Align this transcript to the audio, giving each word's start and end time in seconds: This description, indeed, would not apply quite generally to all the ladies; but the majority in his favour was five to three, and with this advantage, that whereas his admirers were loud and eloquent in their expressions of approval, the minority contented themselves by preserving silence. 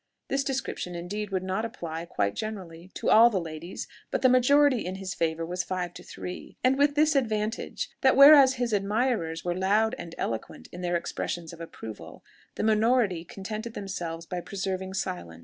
This 0.29 0.43
description, 0.43 0.95
indeed, 0.95 1.29
would 1.29 1.43
not 1.43 1.63
apply 1.63 2.05
quite 2.07 2.33
generally 2.33 2.89
to 2.95 3.11
all 3.11 3.29
the 3.29 3.39
ladies; 3.39 3.87
but 4.09 4.23
the 4.23 4.29
majority 4.29 4.83
in 4.83 4.95
his 4.95 5.13
favour 5.13 5.45
was 5.45 5.63
five 5.63 5.93
to 5.93 6.01
three, 6.01 6.57
and 6.63 6.75
with 6.75 6.95
this 6.95 7.15
advantage, 7.15 7.87
that 8.01 8.17
whereas 8.17 8.55
his 8.55 8.73
admirers 8.73 9.45
were 9.45 9.53
loud 9.53 9.93
and 9.99 10.15
eloquent 10.17 10.67
in 10.71 10.81
their 10.81 10.95
expressions 10.95 11.53
of 11.53 11.61
approval, 11.61 12.23
the 12.55 12.63
minority 12.63 13.23
contented 13.23 13.75
themselves 13.75 14.25
by 14.25 14.41
preserving 14.41 14.95
silence. 14.95 15.39